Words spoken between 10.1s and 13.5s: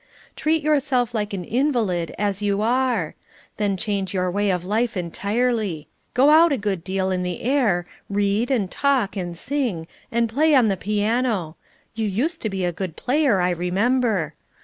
and play on the piano you used to be a good player,